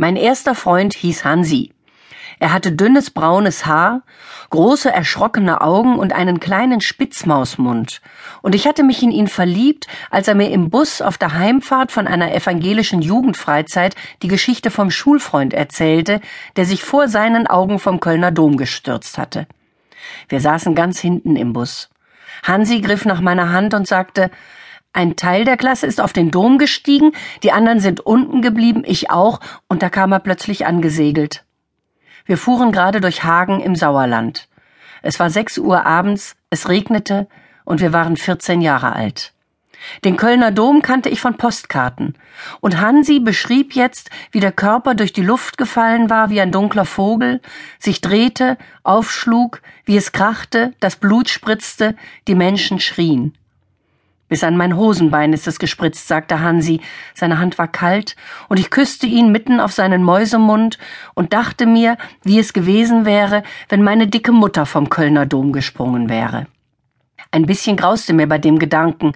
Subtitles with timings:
[0.00, 1.74] Mein erster Freund hieß Hansi.
[2.38, 4.00] Er hatte dünnes braunes Haar,
[4.48, 8.00] große erschrockene Augen und einen kleinen Spitzmausmund.
[8.40, 11.92] Und ich hatte mich in ihn verliebt, als er mir im Bus auf der Heimfahrt
[11.92, 16.22] von einer evangelischen Jugendfreizeit die Geschichte vom Schulfreund erzählte,
[16.56, 19.46] der sich vor seinen Augen vom Kölner Dom gestürzt hatte.
[20.30, 21.90] Wir saßen ganz hinten im Bus.
[22.42, 24.30] Hansi griff nach meiner Hand und sagte,
[24.92, 27.12] ein Teil der Klasse ist auf den Dom gestiegen,
[27.42, 31.44] die anderen sind unten geblieben, ich auch, und da kam er plötzlich angesegelt.
[32.24, 34.48] Wir fuhren gerade durch Hagen im Sauerland.
[35.02, 37.28] Es war sechs Uhr abends, es regnete,
[37.64, 39.32] und wir waren 14 Jahre alt.
[40.04, 42.18] Den Kölner Dom kannte ich von Postkarten,
[42.60, 46.84] und Hansi beschrieb jetzt, wie der Körper durch die Luft gefallen war wie ein dunkler
[46.84, 47.40] Vogel,
[47.78, 51.94] sich drehte, aufschlug, wie es krachte, das Blut spritzte,
[52.26, 53.34] die Menschen schrien.
[54.30, 56.80] Bis an mein Hosenbein ist es gespritzt, sagte Hansi.
[57.14, 58.14] Seine Hand war kalt,
[58.48, 60.78] und ich küsste ihn mitten auf seinen Mäusemund
[61.14, 66.08] und dachte mir, wie es gewesen wäre, wenn meine dicke Mutter vom Kölner Dom gesprungen
[66.08, 66.46] wäre.
[67.32, 69.14] Ein bisschen grauste mir bei dem Gedanken,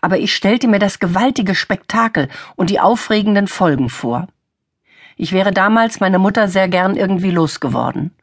[0.00, 4.26] aber ich stellte mir das gewaltige Spektakel und die aufregenden Folgen vor.
[5.16, 8.16] Ich wäre damals meine Mutter sehr gern irgendwie losgeworden.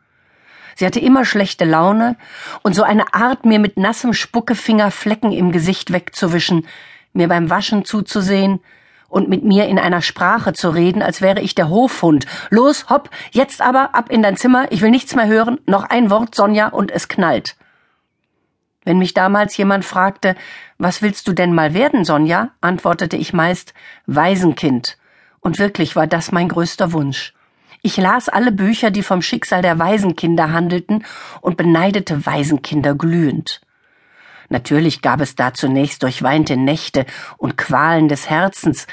[0.76, 2.16] Sie hatte immer schlechte Laune
[2.62, 6.68] und so eine Art, mir mit nassem Spuckefinger Flecken im Gesicht wegzuwischen,
[7.14, 8.60] mir beim Waschen zuzusehen
[9.08, 12.26] und mit mir in einer Sprache zu reden, als wäre ich der Hofhund.
[12.50, 16.10] Los, hopp, jetzt aber ab in dein Zimmer, ich will nichts mehr hören, noch ein
[16.10, 17.56] Wort, Sonja, und es knallt.
[18.84, 20.36] Wenn mich damals jemand fragte,
[20.78, 23.74] was willst du denn mal werden, Sonja, antwortete ich meist
[24.08, 24.98] Waisenkind.
[25.40, 27.34] Und wirklich war das mein größter Wunsch.
[27.86, 31.04] Ich las alle Bücher, die vom Schicksal der Waisenkinder handelten,
[31.42, 33.60] und beneidete Waisenkinder glühend.
[34.48, 37.06] Natürlich gab es da zunächst durchweinte Nächte
[37.38, 38.88] und Qualen des Herzens,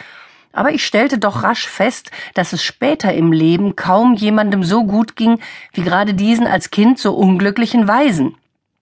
[0.53, 5.15] aber ich stellte doch rasch fest, dass es später im Leben kaum jemandem so gut
[5.15, 5.39] ging
[5.73, 8.35] wie gerade diesen als Kind so unglücklichen Waisen.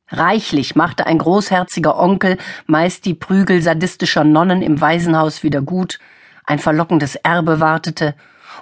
[0.09, 5.99] Reichlich machte ein großherziger Onkel meist die Prügel sadistischer Nonnen im Waisenhaus wieder gut,
[6.47, 8.15] ein verlockendes Erbe wartete,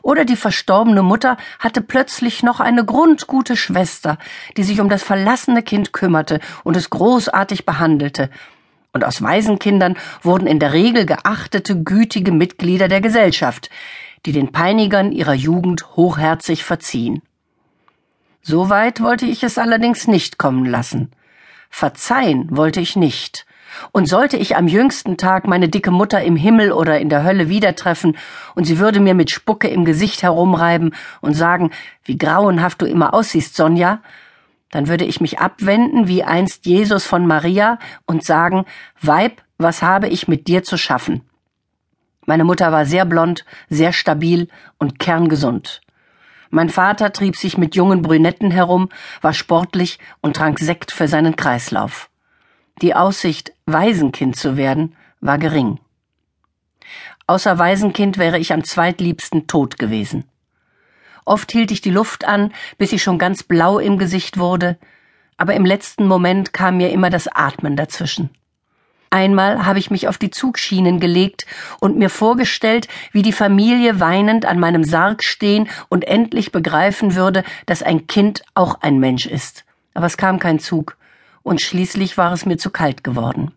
[0.02, 4.18] oder die verstorbene Mutter hatte plötzlich noch eine grundgute Schwester,
[4.56, 8.30] die sich um das verlassene Kind kümmerte und es großartig behandelte.
[8.92, 13.70] Und aus Waisenkindern wurden in der Regel geachtete, gütige Mitglieder der Gesellschaft,
[14.24, 17.22] die den Peinigern ihrer Jugend hochherzig verziehen.
[18.42, 21.10] So weit wollte ich es allerdings nicht kommen lassen.
[21.68, 23.45] Verzeihen wollte ich nicht,
[23.92, 27.48] und sollte ich am jüngsten Tag meine dicke Mutter im Himmel oder in der Hölle
[27.48, 28.16] wieder treffen,
[28.54, 31.70] und sie würde mir mit Spucke im Gesicht herumreiben und sagen,
[32.04, 34.00] wie grauenhaft du immer aussiehst, Sonja,
[34.70, 38.64] dann würde ich mich abwenden wie einst Jesus von Maria und sagen,
[39.00, 41.22] Weib, was habe ich mit dir zu schaffen?
[42.26, 44.48] Meine Mutter war sehr blond, sehr stabil
[44.78, 45.80] und kerngesund.
[46.50, 48.88] Mein Vater trieb sich mit jungen Brünetten herum,
[49.20, 52.10] war sportlich und trank Sekt für seinen Kreislauf.
[52.82, 55.80] Die Aussicht, Waisenkind zu werden, war gering.
[57.26, 60.24] Außer Waisenkind wäre ich am zweitliebsten tot gewesen.
[61.24, 64.76] Oft hielt ich die Luft an, bis ich schon ganz blau im Gesicht wurde,
[65.38, 68.28] aber im letzten Moment kam mir immer das Atmen dazwischen.
[69.08, 71.46] Einmal habe ich mich auf die Zugschienen gelegt
[71.80, 77.42] und mir vorgestellt, wie die Familie weinend an meinem Sarg stehen und endlich begreifen würde,
[77.64, 79.64] dass ein Kind auch ein Mensch ist.
[79.94, 80.98] Aber es kam kein Zug
[81.46, 83.52] und schließlich war es mir zu kalt geworden.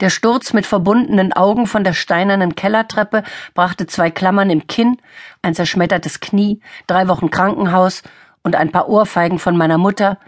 [0.00, 3.22] Der Sturz mit verbundenen Augen von der steinernen Kellertreppe
[3.52, 4.96] brachte zwei Klammern im Kinn,
[5.42, 8.02] ein zerschmettertes Knie, drei Wochen Krankenhaus
[8.42, 10.18] und ein paar Ohrfeigen von meiner Mutter,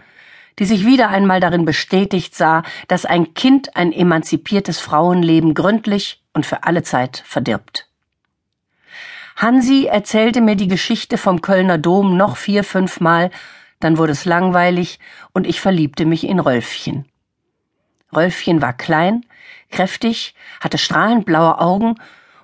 [0.59, 6.45] die sich wieder einmal darin bestätigt sah, dass ein Kind ein emanzipiertes Frauenleben gründlich und
[6.45, 7.87] für alle Zeit verdirbt.
[9.37, 13.31] Hansi erzählte mir die Geschichte vom Kölner Dom noch vier, fünfmal
[13.83, 14.99] dann wurde es langweilig
[15.33, 17.05] und ich verliebte mich in Rölfchen.
[18.15, 19.25] Rölfchen war klein,
[19.69, 21.95] kräftig, hatte strahlend blaue Augen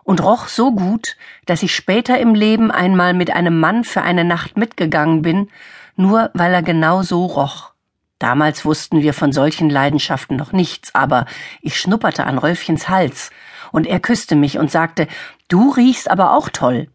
[0.03, 4.23] und roch so gut, dass ich später im Leben einmal mit einem Mann für eine
[4.23, 5.49] Nacht mitgegangen bin,
[5.95, 7.71] nur weil er genau so roch.
[8.19, 11.25] Damals wussten wir von solchen Leidenschaften noch nichts, aber
[11.61, 13.31] ich schnupperte an Rölfchens Hals,
[13.71, 15.07] und er küsste mich und sagte,
[15.49, 16.87] Du riechst aber auch toll.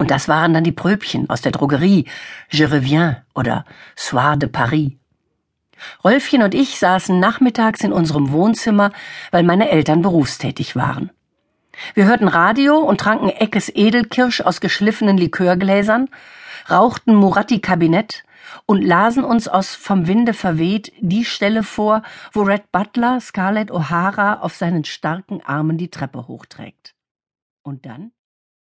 [0.00, 2.06] Und das waren dann die Pröbchen aus der Drogerie,
[2.48, 3.66] Je reviens oder
[3.96, 4.92] Soir de Paris.
[6.02, 8.92] Rolfchen und ich saßen nachmittags in unserem Wohnzimmer,
[9.30, 11.10] weil meine Eltern berufstätig waren.
[11.92, 16.08] Wir hörten Radio und tranken Eckes Edelkirsch aus geschliffenen Likörgläsern,
[16.70, 18.24] rauchten Muratti Kabinett
[18.64, 24.40] und lasen uns aus vom Winde verweht die Stelle vor, wo Red Butler Scarlett O'Hara
[24.40, 26.94] auf seinen starken Armen die Treppe hochträgt.
[27.62, 28.12] Und dann